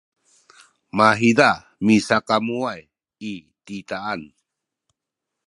mahiza 0.97 1.49
misakamuway 1.85 2.81
i 3.31 3.33
titaan 3.65 4.21